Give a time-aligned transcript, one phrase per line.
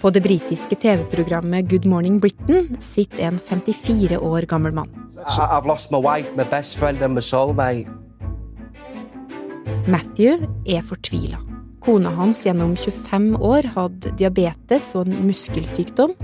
[0.00, 4.90] På det britiske TV-programmet Good Morning Britain sitter en 54 år gammel mann.
[5.16, 7.88] I, I've lost my wife, my best friend, and my soulmate.
[9.86, 11.38] Matthew er fortvila.
[11.80, 16.16] Kona hans gjennom 25 år hadde diabetes og en muskelsykdom.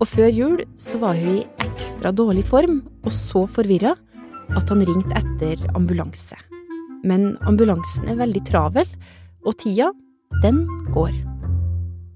[0.00, 3.94] Og før jul så var hun i ekstra dårlig form og så forvirra
[4.56, 6.36] at han ringte etter ambulanse.
[7.06, 8.90] Men ambulansen er veldig travel,
[9.46, 9.92] og tida,
[10.42, 10.64] den
[10.94, 11.14] går.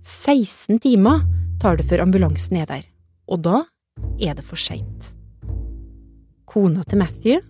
[0.03, 1.21] 16 timer
[1.61, 2.85] tar det før ambulansen er der,
[3.29, 3.65] og da
[4.21, 5.13] er det for seint.
[6.49, 7.41] Kona til Matthew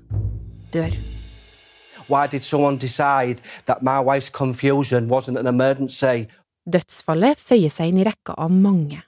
[0.75, 0.91] dør.
[2.11, 6.27] Why did someone decide that my wife's confusion wasn't an emergency?
[6.67, 8.99] Dødsfallet føyer seg inn i rekka av mange.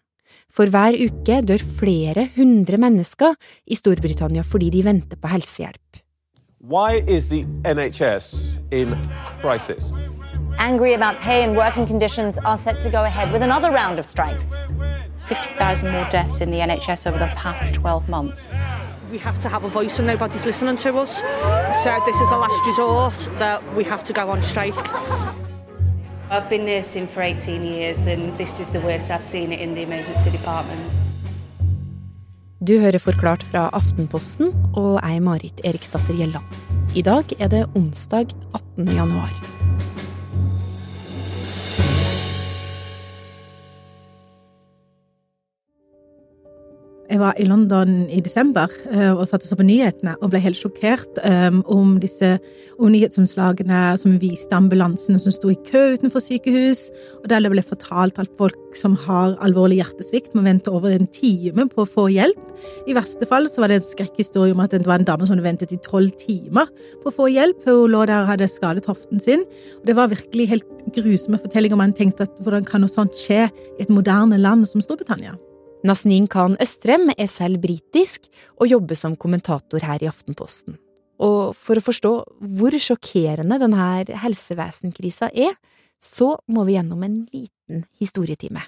[0.53, 3.35] For hver uke dør flere hundre mennesker
[3.67, 6.03] i Storbritannia fordi de venter på helsehjelp.
[6.63, 8.95] Why is the NHS in
[9.43, 9.91] crisis?
[10.63, 14.07] Angry about pay and working conditions are set to go ahead with another round of
[14.07, 14.47] strikes.
[15.27, 18.49] 50,000 more deaths in the NHS over the past 12 months.
[19.11, 21.17] We have to have a voice and nobody's listening to us.
[21.83, 24.79] So this is a last resort that we have to go on strike.
[26.31, 29.75] I've been nursing for 18 years and this is the worst I've seen it in
[29.75, 30.81] the emergency department.
[32.61, 36.45] Du hører Forklart fra Aftenposten, og jeg er Marit Eriksdatter Gjelland.
[36.95, 38.95] I dag er det onsdag 18.
[38.95, 39.52] januar.
[47.23, 51.21] Var i London i desember eh, og satte seg på nyhetene og ble helt sjokkert
[51.25, 52.37] um, om disse
[52.83, 56.89] om nyhetsomslagene som viste ambulansene som sto i kø utenfor sykehus,
[57.21, 61.07] og der det ble fortalt at folk som har alvorlig hjertesvikt, må vente over en
[61.13, 62.41] time på å få hjelp.
[62.89, 65.37] I verste fall så var det en skrekkhistorie om at det var en dame som
[65.37, 66.71] hadde ventet i tolv timer
[67.05, 67.63] på å få hjelp.
[67.69, 69.47] Hun lå der og hadde skadet hoften sin.
[69.81, 71.79] Og det var virkelig helt grusomme fortellinger.
[71.79, 75.37] Man tenkte at hvordan kan noe sånt skje i et moderne land som Storbritannia?
[75.83, 78.29] Nasneen Khan Østrem er selv britisk
[78.61, 80.77] og jobber som kommentator her i Aftenposten.
[81.23, 82.13] Og for å forstå
[82.59, 85.57] hvor sjokkerende denne helsevesenkrisa er,
[86.03, 88.63] så må vi gjennom en liten historietime.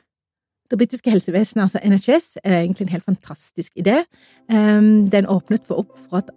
[0.70, 4.04] Det britiske helsevesenet, altså NHS, er egentlig en helt fantastisk idé.
[4.50, 6.30] Um, Den åpnet for opp for at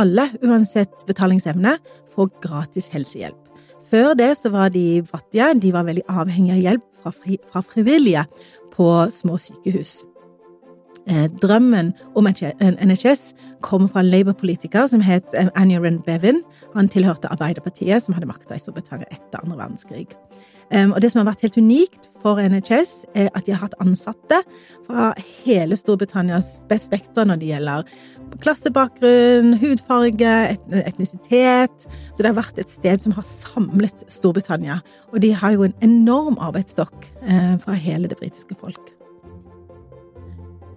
[0.00, 1.76] alle, uansett betalingsevne,
[2.14, 3.40] får gratis helsehjelp.
[3.90, 7.60] Før det så var de fattige, de var veldig avhengige av hjelp fra, fri, fra
[7.60, 8.24] frivillige
[8.72, 10.00] på små sykehus.
[11.10, 15.50] Eh, drømmen om NHS kom fra en Labour-politiker som het eh,
[16.06, 16.42] Bevin.
[16.74, 20.16] Han tilhørte Arbeiderpartiet, som hadde makta i Storbritannia etter andre verdenskrig.
[20.72, 24.38] Og Det som har vært helt unikt for NHS, er at de har hatt ansatte
[24.86, 25.10] fra
[25.44, 27.84] hele Storbritannias spekter når det gjelder
[28.40, 30.32] klassebakgrunn, hudfarge,
[30.86, 31.86] etnisitet.
[32.14, 34.80] Så det har vært et sted som har samlet Storbritannia.
[35.12, 38.94] Og de har jo en enorm arbeidsstokk uh, fra hele det britiske folk.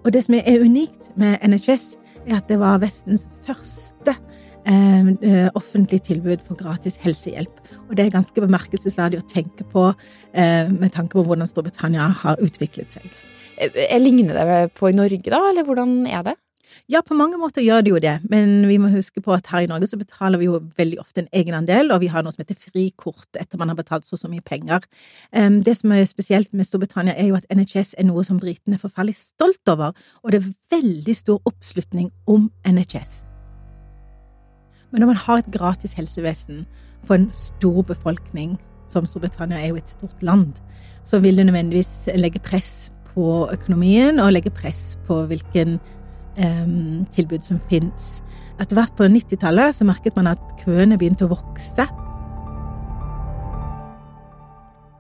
[0.06, 1.96] Og det som er unikt med NHS,
[2.26, 7.62] er at det var Vestens første eh, eh, offentlige tilbud for gratis helsehjelp.
[7.90, 9.88] Og det er ganske bemerkelsesverdig å tenke på
[10.34, 13.06] eh, med tanke på hvordan Storbritannia har utviklet seg.
[13.58, 16.36] Jeg ligner det på i Norge, da, eller hvordan er det?
[16.92, 19.66] Ja, på mange måter gjør det jo det, men vi må huske på at her
[19.66, 22.44] i Norge så betaler vi jo veldig ofte en egenandel, og vi har noe som
[22.44, 24.86] heter frikort etter man har betalt så og så mye penger.
[25.66, 28.84] Det som er spesielt med Storbritannia, er jo at NHS er noe som britene er
[28.84, 33.24] forferdelig stolt over, og det er veldig stor oppslutning om NHS.
[34.92, 36.64] Men når man har et gratis helsevesen
[37.04, 38.56] for en stor befolkning,
[38.88, 40.54] som Storbritannia er jo et stort land,
[41.04, 45.80] så vil det nødvendigvis legge press på økonomien og legge press på hvilken
[46.40, 48.20] um, tilbud som fins.
[48.60, 51.88] Etter hvert på 90-tallet så merket man at køene begynte å vokse.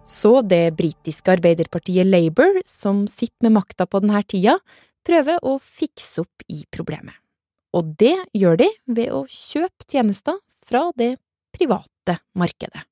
[0.06, 4.59] Så det britiske arbeiderpartiet Labour, som sitter med makta på denne tida,
[5.06, 7.18] prøver å fikse opp i problemet.
[7.75, 11.16] Og det gjør de ved å kjøpe tjenester fra det
[11.56, 12.85] private markedet.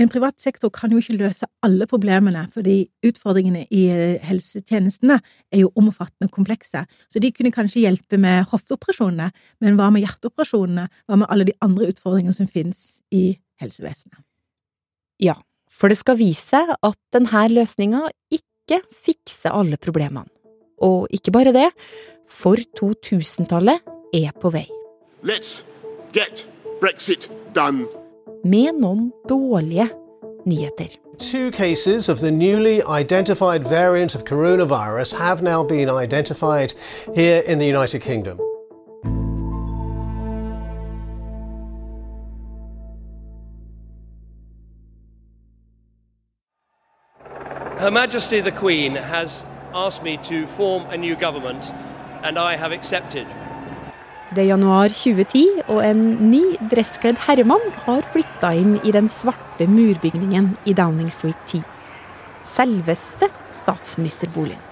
[0.00, 5.18] Men privat sektor kan jo ikke løse alle problemene, fordi utfordringene i eh, helsetjenestene
[5.52, 6.86] er jo omfattende og komplekse.
[7.12, 9.28] Så de kunne kanskje hjelpe med hofteoperasjonene,
[9.60, 10.86] men hva med hjerteoperasjonene?
[11.04, 14.24] Hva med alle de andre utfordringene som finnes i helsevesenet?
[15.20, 15.36] Ja,
[15.68, 20.30] for det skal vise at denne løsninga ikke fikser alle problemene.
[20.80, 21.68] Og ikke bare det,
[22.24, 23.84] for 2000-tallet
[24.16, 24.64] er på vei.
[25.20, 25.60] Let's
[26.16, 26.48] get
[26.80, 27.99] Brexit done
[28.44, 29.88] med noen dårlige
[30.46, 30.96] nyheter.
[31.18, 36.74] Two cases of the newly identified variant of coronavirus have now been identified
[37.14, 38.38] here in the United Kingdom.
[47.78, 49.44] Her Majesty the Queen has
[49.74, 51.72] asked me to form a new government,
[52.22, 53.26] and I have accepted.
[54.30, 55.40] Det er januar 2010,
[55.74, 61.40] og en ny dresskledd herremann har flytta inn i den svarte murbygningen i Downing Street
[61.50, 61.64] 10.
[62.46, 64.62] Selveste statsministerboligen.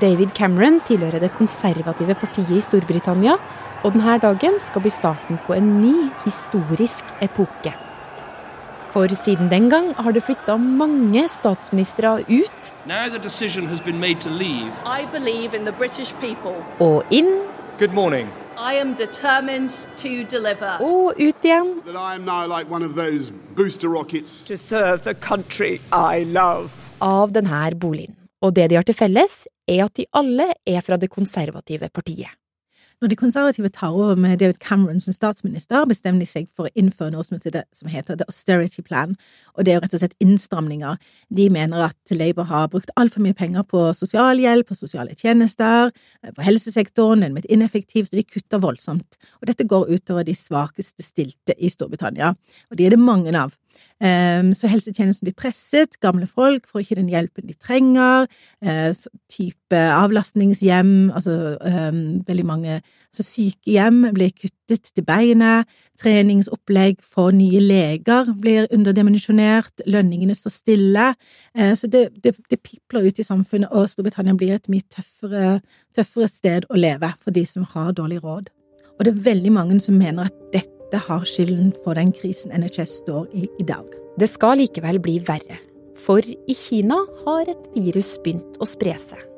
[0.00, 3.36] David Cameron tilhører det konservative partiet i Storbritannia,
[3.84, 7.76] og denne dagen skal bli starten på en ny historisk epoke.
[8.90, 12.72] For siden den gang har det flytta mange statsministre ut
[16.80, 17.30] og inn
[17.78, 18.28] Good morning.
[18.58, 20.76] I am determined to deliver.
[20.80, 21.80] og ut igjen.
[21.86, 24.42] That I am now like one of those booster rockets.
[24.44, 26.70] To serve the country I love.
[27.00, 28.16] av denne boligen.
[28.42, 32.39] Og det de har til felles, er at de alle er fra det konservative partiet.
[33.00, 36.72] Når de konservative tar over med David Cameron som statsminister, bestemmer de seg for å
[36.76, 39.14] innføre noe som heter, som heter The Austerity Plan,
[39.56, 40.98] og det er jo rett og slett innstramninger.
[41.36, 45.90] De mener at Labour har brukt altfor mye penger på sosialhjelp, på sosiale tjenester,
[46.22, 49.18] eh, på helsesektoren, den er blitt ineffektiv, så de kutter voldsomt.
[49.40, 52.34] Og dette går utover de svakeste stilte i Storbritannia,
[52.70, 53.56] og de er det mange av.
[54.00, 58.30] Um, så helsetjenesten blir presset, gamle folk får ikke den hjelpen de trenger,
[58.64, 58.92] uh,
[59.28, 62.78] type avlastningshjem, altså um, veldig mange
[63.10, 65.68] altså sykehjem blir kuttet til beinet,
[65.98, 71.06] treningsopplegg for nye leger blir underdimensjonert, lønningene står stille,
[71.58, 75.58] uh, så det, det, det, pipler ut i samfunnet, og Storbritannia blir et mye tøffere,
[75.96, 78.52] tøffere sted å leve for de som har dårlig råd.
[78.98, 83.00] Og det er veldig mange som mener at dette har skylden for den krisen NHS
[83.02, 83.86] står i i dag.
[84.20, 85.58] Det skal likevel bli verre,
[85.98, 89.29] for i Kina har et virus begynt å spre seg.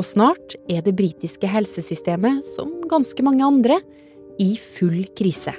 [0.00, 3.82] Og snart er det britiske helsesystemet, som ganske mange andre,
[4.40, 5.52] i full krise.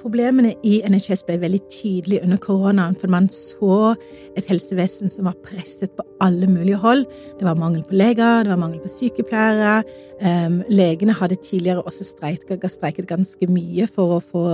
[0.00, 3.92] Problemene i NHS ble veldig tydelige under koronaen, for man så
[4.34, 7.04] et helsevesen som var presset på alle mulige hold.
[7.38, 9.84] Det var mangel på leger, det var mangel på sykepleiere.
[10.24, 14.46] Um, legene hadde tidligere også streiket, ganske mye for å få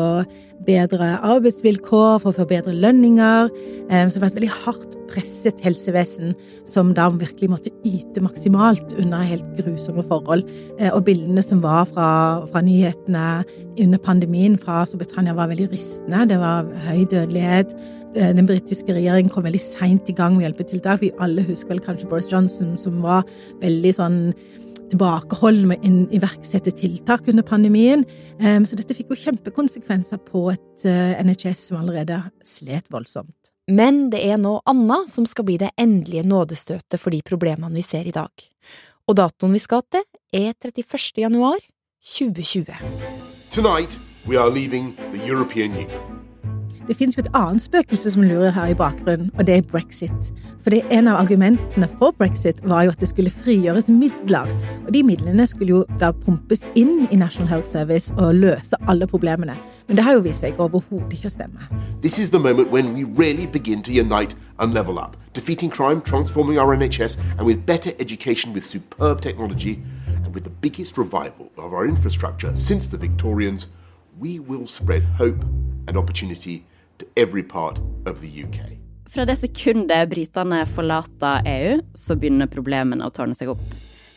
[0.66, 3.48] bedre arbeidsvilkår, for å få bedre lønninger.
[3.88, 6.34] Um, så det var et veldig hardt presset helsevesen
[6.68, 10.44] som da virkelig måtte yte maksimalt under helt grusomme forhold.
[10.80, 12.08] Uh, og bildene som var fra,
[12.50, 13.26] fra nyhetene
[13.82, 16.26] under pandemien fra Storbritannia var veldig rystende.
[16.30, 17.74] Det var høy dødelighet.
[18.16, 21.02] Den britiske regjeringen kom veldig seint i gang med hjelpetiltak.
[21.02, 23.26] Vi alle husker vel kanskje Boris Johnson, som var
[23.60, 24.20] veldig sånn
[24.88, 28.06] tilbakeholden med å iverksette tiltak under pandemien.
[28.38, 30.86] Så dette fikk jo kjempekonsekvenser på et
[31.26, 33.45] NHS som allerede slet voldsomt.
[33.66, 37.82] Men det er noe annet som skal bli det endelige nådestøtet for de problemene vi
[37.82, 38.30] ser i dag.
[39.10, 41.18] Og datoen vi skal til, er 31.
[41.18, 41.58] januar
[42.06, 42.76] 2020.
[43.50, 46.15] Tonight, we are leaving the European Union.
[46.88, 50.28] Det finnes jo et annet spøkelse som lurer her i bakgrunnen, og det er brexit.
[50.62, 54.46] For det en av argumentene for brexit var jo at det skulle frigjøres midler.
[54.86, 59.06] Og de midlene skulle jo da pumpes inn i National Health Service og løse alle
[59.06, 59.56] problemene.
[59.88, 61.66] Men det har jo vist seg overhodet ikke å stemme.
[62.02, 66.00] This is the moment when we really begin to unite and level up, defeating crime,
[66.00, 69.82] transforming our NHS, and with better education with superb technology,
[70.24, 73.66] and with the biggest revival of our infrastructure since the Victorians,
[74.20, 75.44] we will spread hope
[75.88, 76.64] and opportunity
[76.98, 78.76] to every part of the UK.
[79.10, 83.62] Fra det sekundet britene forlater EU, så begynner problemene å tårne seg opp.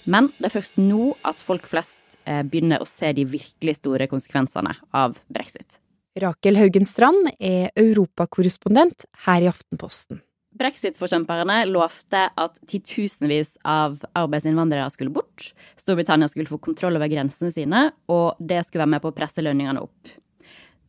[0.09, 4.09] Men det er først nå at folk flest eh, begynner å se de virkelig store
[4.11, 5.77] konsekvensene av brexit.
[6.19, 10.23] Rakel Haugen Strand er europakorrespondent her i Aftenposten.
[10.59, 17.83] Brexit-forkjemperne lovte at titusenvis av arbeidsinnvandrere skulle bort, Storbritannia skulle få kontroll over grensene sine,
[18.09, 20.17] og det skulle være med på å presse lønningene opp.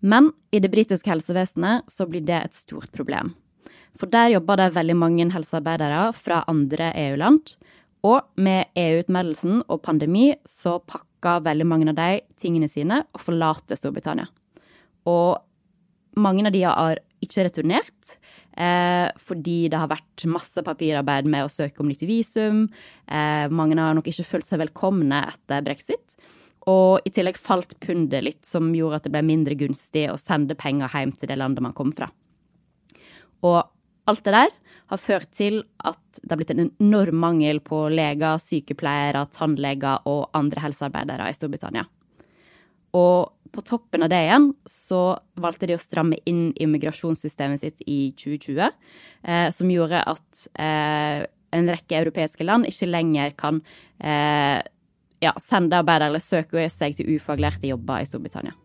[0.00, 3.35] Men i det britiske helsevesenet så blir det et stort problem.
[3.99, 7.54] For der jobber det veldig mange helsearbeidere fra andre EU-land,
[8.07, 13.76] og med EU-utmeldelsen og pandemi så pakker veldig mange av de tingene sine og forlater
[13.76, 14.30] Storbritannia.
[15.11, 15.37] Og
[16.21, 18.16] mange av de har ikke returnert,
[18.57, 22.71] eh, fordi det har vært masse papirarbeid med å søke om nytt visum.
[23.07, 26.16] Eh, mange har nok ikke følt seg velkomne etter brexit.
[26.69, 30.59] Og i tillegg falt pundet litt, som gjorde at det ble mindre gunstig å sende
[30.59, 32.11] penger hjem til det landet man kom fra.
[33.47, 33.62] Og
[34.11, 34.52] alt det der
[34.90, 40.29] har ført til at det har blitt en enorm mangel på leger, sykepleiere, tannleger og
[40.37, 41.87] andre helsearbeidere i Storbritannia.
[42.99, 48.12] Og på toppen av det igjen så valgte de å stramme inn immigrasjonssystemet sitt i
[48.19, 48.67] 2020,
[49.26, 51.23] eh, som gjorde at eh,
[51.55, 53.62] en rekke europeiske land ikke lenger kan
[53.99, 54.59] eh,
[55.21, 58.57] ja, sende arbeidere eller søke seg til ufaglærte jobber i Storbritannia.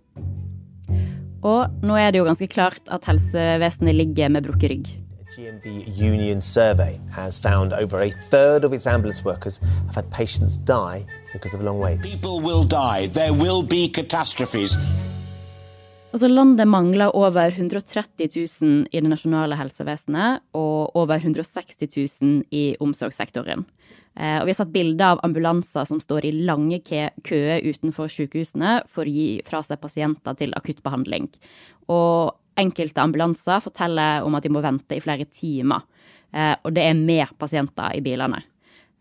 [1.46, 4.88] Og nå er det jo ganske klart at helsevesenet ligger med brukket rygg.
[5.36, 5.66] GMB
[6.00, 9.58] Union survey has found over a third of its ambulance workers
[9.88, 12.22] have had patients die because of long waits.
[12.22, 13.08] People will die.
[13.08, 14.78] There will be catastrophes.
[16.16, 18.30] Altså Landet mangler over 130
[18.64, 21.90] 000 i det nasjonale helsevesenet og over 160
[22.22, 23.66] 000 i omsorgssektoren.
[24.16, 28.78] Eh, og vi har sett bilder av ambulanser som står i lange køer utenfor sykehusene
[28.88, 31.28] for å gi fra seg pasienter til akuttbehandling.
[31.92, 32.32] Og
[32.64, 35.84] enkelte ambulanser forteller om at de må vente i flere timer.
[36.32, 38.40] Eh, og det er med pasienter i bilene.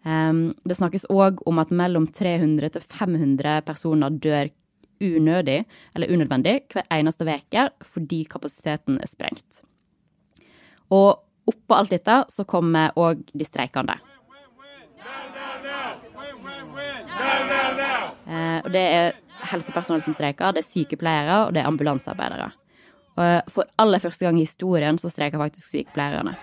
[0.02, 4.50] Ehm, det snakkes òg om at mellom 300 til 500 personer dør
[5.00, 9.62] unødig eller unødvendig hver eneste uke fordi kapasiteten er sprengt.
[10.90, 13.96] Og oppå alt dette så kommer òg de streikende.
[18.24, 19.12] Eh, og det er
[19.50, 22.50] helsepersonell som streiker, det er sykepleiere og det er ambulansearbeidere.
[23.14, 26.34] Og for aller første gang i historien så streiker faktisk sykepleierne.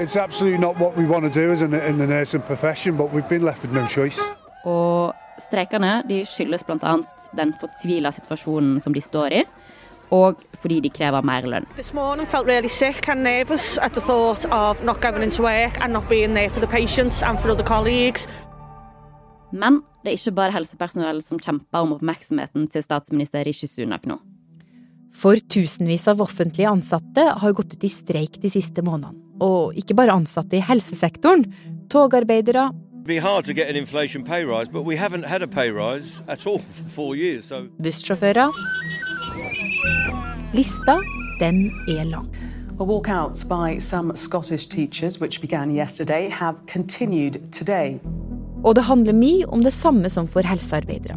[0.00, 3.12] It's absolutely not what we want to do as in, in the nursing profession, but
[3.12, 4.18] we've been left with no choice.
[4.64, 6.94] Og streikene de skyldes bl.a.
[7.36, 9.42] den fortvila situasjonen som de står i,
[10.10, 11.68] og fordi de krever mer lønn.
[11.76, 15.76] This morning felt really sick and nervous at the thought of not going into work
[15.84, 18.28] and not being there for the patients and for other colleagues.
[19.52, 24.16] Men det er ikke bare helsepersonell som kjemper om oppmerksomheten til statsminister Rishi Sunak nå.
[25.12, 29.16] For tusenvis av offentlige ansatte har gått ut i streik de siste månedene.
[29.40, 31.46] Og ikke bare ansatte i helsesektoren.
[31.90, 32.68] Togarbeidere
[37.80, 38.50] Bussjåfører
[40.52, 40.98] Lista,
[41.40, 42.28] den er lang.
[42.78, 48.00] Walkouts by some Scottish teachers, which began yesterday, have continued today.
[48.64, 51.16] Og det handler mye om det samme som for helsearbeidere.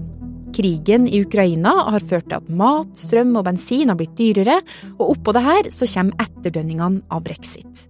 [0.53, 4.59] Krigen i Ukraina har ført til at mat, strøm og bensin har blitt dyrere,
[4.99, 7.87] og oppå det her så kommer etterdønningene av brexit.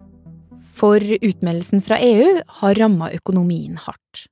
[0.74, 4.27] For utmeldelsen fra EU har ramma økonomien hardt.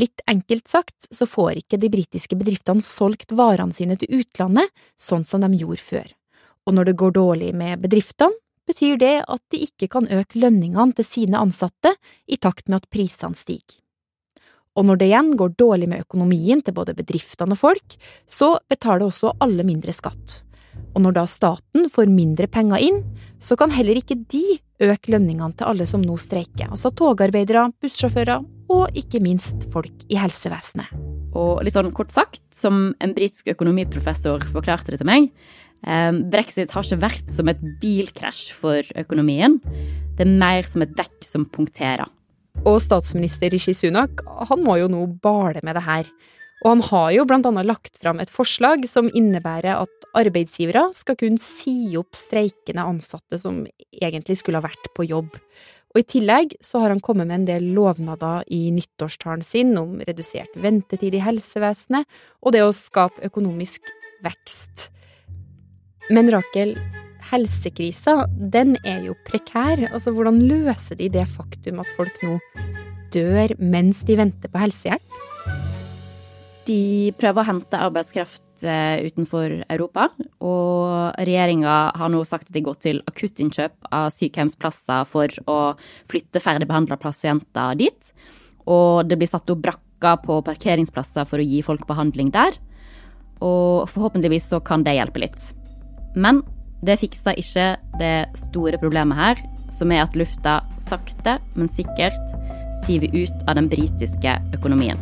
[0.00, 5.26] Litt enkelt sagt så får ikke de britiske bedriftene solgt varene sine til utlandet sånn
[5.28, 6.08] som de gjorde før.
[6.64, 8.36] Og når det går dårlig med bedriftene,
[8.70, 11.92] betyr det at de ikke kan øke lønningene til sine ansatte
[12.30, 13.80] i takt med at prisene stiger.
[14.78, 17.96] Og når det igjen går dårlig med økonomien til både bedriftene og folk,
[18.30, 20.44] så betaler også alle mindre skatt.
[20.94, 23.00] Og når da staten får mindre penger inn,
[23.42, 28.44] så kan heller ikke de øke lønningene til alle som nå streiker, altså togarbeidere, bussjåfører
[28.70, 30.92] og ikke minst folk i helsevesenet.
[31.36, 35.28] Og litt sånn kort sagt, som en britisk økonomiprofessor forklarte det til meg,
[35.86, 39.60] eh, brexit har ikke vært som et bilkrasj for økonomien,
[40.16, 42.08] det er mer som et dekk som punkterer.
[42.68, 46.08] Og statsminister Rishi Sunak han må jo nå bale med det her.
[46.60, 51.16] Og han har jo blant annet lagt fram et forslag som innebærer at arbeidsgivere skal
[51.16, 53.62] kunne si opp streikende ansatte som
[53.96, 55.32] egentlig skulle ha vært på jobb.
[55.90, 59.96] Og i tillegg så har han kommet med en del lovnader i nyttårstalen sin om
[60.06, 62.06] redusert ventetid i helsevesenet
[62.44, 63.88] og det å skape økonomisk
[64.22, 64.90] vekst.
[66.12, 66.76] Men Rakel,
[67.30, 69.82] helsekrisa, den er jo prekær.
[69.90, 72.38] Altså, hvordan løser de det faktum at folk nå
[73.14, 75.20] dør mens de venter på helsehjelp?
[76.68, 80.10] De prøver å hente arbeidskraft eh, utenfor Europa,
[80.44, 85.58] og regjeringa har nå sagt at de går til akuttinnkjøp av sykehjemsplasser for å
[86.10, 88.12] flytte ferdigbehandla pasienter dit.
[88.70, 92.54] Og det blir satt opp brakker på parkeringsplasser for å gi folk behandling der.
[93.40, 95.50] Og forhåpentligvis så kan det hjelpe litt.
[96.14, 96.44] Men
[96.80, 97.66] det fikser ikke
[98.00, 102.18] det store problemet her, som er at lufta sakte, men sikkert
[102.84, 105.00] siver ut av den britiske økonomien.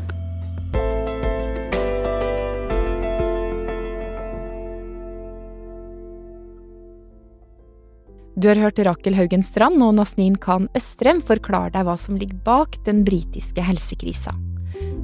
[8.38, 12.38] Du har hørt Rakel Haugen Strand og Nasnin Khan Østrem forklare deg hva som ligger
[12.46, 14.30] bak den britiske helsekrisa.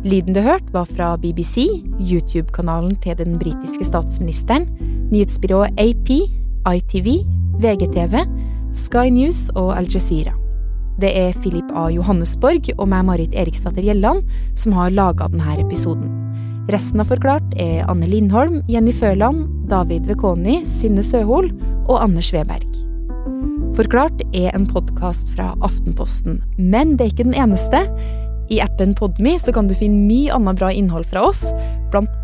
[0.06, 1.64] Lyden du hørte, var fra BBC,
[1.98, 4.68] YouTube-kanalen til den britiske statsministeren,
[5.10, 6.12] nyhetsbyrået AP
[6.64, 7.20] ITV,
[7.60, 8.24] VGTV,
[8.74, 10.34] Sky News og Al Jazeera.
[11.02, 11.88] Det er Philip A.
[11.90, 14.22] Johannesborg og meg, Marit Eriksdatter Gjelland,
[14.58, 16.10] som har laga denne episoden.
[16.72, 21.50] Resten av Forklart er Anne Lindholm, Jenny Føland, David Vekoni, Synne Søhol
[21.90, 22.68] og Anders Weberg.
[23.74, 27.82] Forklart er en podkast fra Aftenposten, men det er ikke den eneste.
[28.52, 31.46] I appen Podme så kan du finne mye annet bra innhold fra oss,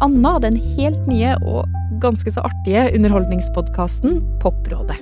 [0.05, 1.69] annet den helt nye og
[2.03, 5.01] ganske så artige underholdningspodkasten Poprådet.